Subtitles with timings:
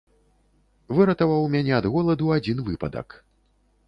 [0.99, 3.07] Выратаваў мяне ад голаду адзін выпадак.